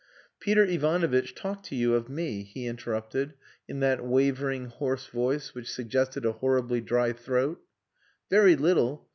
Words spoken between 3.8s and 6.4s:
that wavering, hoarse voice which suggested a